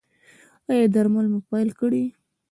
ایا 0.69 0.85
درمل 0.93 1.25
مو 1.31 1.39
پیل 1.49 1.69
کړي 1.79 2.01
دي؟ 2.05 2.07